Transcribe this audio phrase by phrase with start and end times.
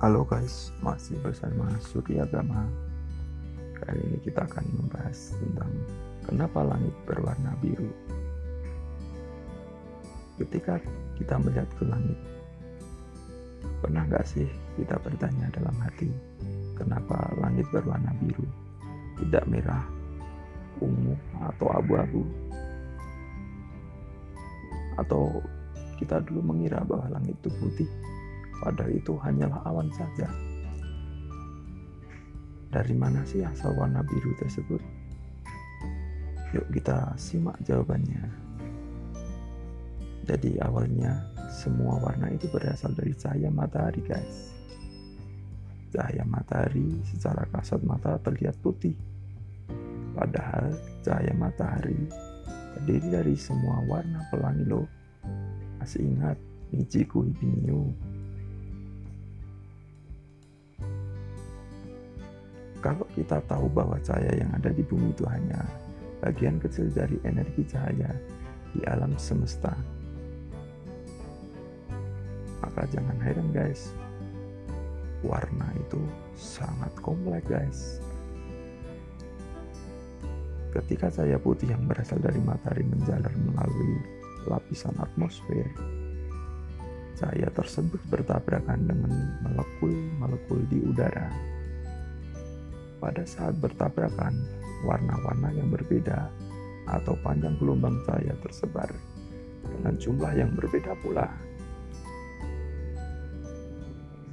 [0.00, 2.64] Halo guys, masih bersama Surya Gama.
[3.76, 5.68] Kali ini kita akan membahas tentang
[6.24, 7.92] kenapa langit berwarna biru.
[10.40, 10.80] Ketika
[11.20, 12.16] kita melihat ke langit,
[13.84, 14.48] pernah nggak sih
[14.80, 16.08] kita bertanya dalam hati,
[16.80, 18.48] kenapa langit berwarna biru,
[19.20, 19.84] tidak merah,
[20.80, 21.12] ungu,
[21.44, 22.24] atau abu-abu?
[24.96, 25.44] Atau
[26.00, 27.90] kita dulu mengira bahwa langit itu putih,
[28.60, 30.28] padahal itu hanyalah awan saja.
[32.70, 34.78] Dari mana sih asal warna biru tersebut?
[36.54, 38.30] Yuk kita simak jawabannya.
[40.22, 41.18] Jadi awalnya
[41.50, 44.54] semua warna itu berasal dari cahaya matahari guys.
[45.90, 48.94] Cahaya matahari secara kasat mata terlihat putih.
[50.14, 50.70] Padahal
[51.02, 51.98] cahaya matahari
[52.78, 54.86] terdiri dari semua warna pelangi loh.
[55.82, 56.38] Masih ingat
[56.70, 57.90] Michiku Hibiniu
[62.80, 65.60] Kalau kita tahu bahwa cahaya yang ada di bumi itu hanya
[66.24, 68.08] bagian kecil dari energi cahaya
[68.72, 69.76] di alam semesta,
[72.64, 73.92] maka jangan heran guys,
[75.20, 76.00] warna itu
[76.40, 77.80] sangat kompleks guys.
[80.72, 84.00] Ketika cahaya putih yang berasal dari matahari menjalar melalui
[84.48, 85.68] lapisan atmosfer,
[87.20, 89.12] cahaya tersebut bertabrakan dengan
[89.44, 91.28] molekul-molekul di udara
[93.00, 94.36] pada saat bertabrakan,
[94.84, 96.28] warna-warna yang berbeda
[96.84, 98.92] atau panjang gelombang cahaya tersebar
[99.64, 101.26] dengan jumlah yang berbeda pula.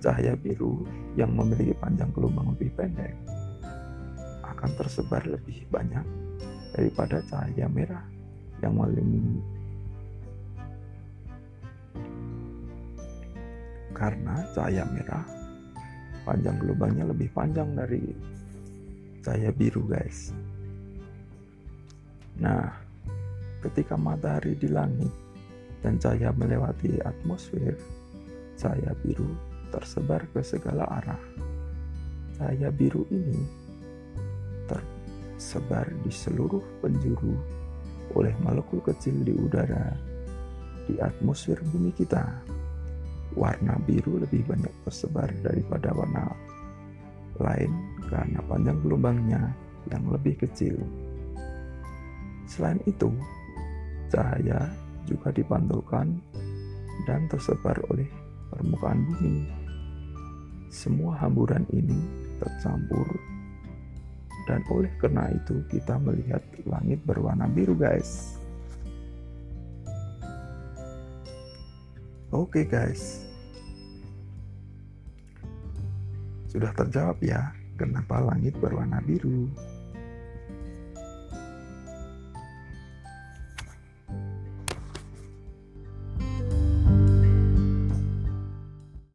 [0.03, 0.85] Cahaya biru
[1.17, 3.15] yang memiliki panjang gelombang lebih pendek
[4.45, 6.05] akan tersebar lebih banyak
[6.75, 8.05] daripada cahaya merah
[8.61, 9.41] yang melindungi
[13.97, 15.25] karena cahaya merah
[16.21, 18.13] panjang gelombangnya lebih panjang dari
[19.21, 20.33] cahaya biru guys.
[22.37, 22.69] Nah
[23.65, 25.11] ketika matahari di langit
[25.81, 27.77] dan cahaya melewati atmosfer
[28.57, 29.37] cahaya biru
[29.69, 31.23] tersebar ke segala arah.
[32.37, 33.41] Cahaya biru ini
[34.69, 37.33] tersebar di seluruh penjuru
[38.17, 39.93] oleh molekul kecil di udara
[40.89, 42.25] di atmosfer bumi kita.
[43.37, 46.25] Warna biru lebih banyak tersebar daripada warna
[47.41, 47.71] lain
[48.07, 49.41] karena panjang gelombangnya
[49.91, 50.77] yang lebih kecil.
[52.47, 53.11] Selain itu,
[54.07, 54.71] cahaya
[55.03, 56.15] juga dipantulkan
[57.05, 58.07] dan tersebar oleh
[58.51, 59.47] permukaan bumi.
[60.71, 61.99] Semua hamburan ini
[62.39, 63.07] tercampur
[64.47, 68.39] dan oleh karena itu kita melihat langit berwarna biru guys.
[72.31, 73.26] Oke okay guys,
[76.57, 79.45] sudah terjawab ya, kenapa langit berwarna biru?